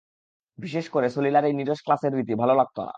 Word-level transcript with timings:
বিশেষ 0.57 0.85
করে 0.89 1.07
সলিলার 1.09 1.45
এই 1.45 1.53
নীরস 1.53 1.79
ক্লাসের 1.85 2.11
রীতি 2.13 2.33
ভালো 2.35 2.53
লাগত 2.55 2.77
না। 2.79 2.89